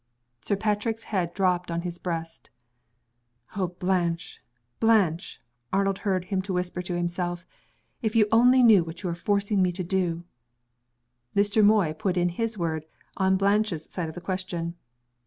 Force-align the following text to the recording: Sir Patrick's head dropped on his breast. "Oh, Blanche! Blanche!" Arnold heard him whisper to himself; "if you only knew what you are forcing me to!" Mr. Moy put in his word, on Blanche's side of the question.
Sir 0.41 0.55
Patrick's 0.55 1.03
head 1.03 1.31
dropped 1.31 1.69
on 1.69 1.81
his 1.81 1.99
breast. 1.99 2.49
"Oh, 3.55 3.67
Blanche! 3.67 4.41
Blanche!" 4.79 5.39
Arnold 5.71 5.99
heard 5.99 6.25
him 6.25 6.41
whisper 6.41 6.81
to 6.81 6.95
himself; 6.97 7.45
"if 8.01 8.15
you 8.15 8.27
only 8.31 8.63
knew 8.63 8.83
what 8.83 9.03
you 9.03 9.11
are 9.11 9.13
forcing 9.13 9.61
me 9.61 9.71
to!" 9.73 10.23
Mr. 11.35 11.63
Moy 11.63 11.93
put 11.93 12.17
in 12.17 12.29
his 12.29 12.57
word, 12.57 12.85
on 13.17 13.37
Blanche's 13.37 13.83
side 13.85 14.09
of 14.09 14.15
the 14.15 14.21
question. 14.21 14.73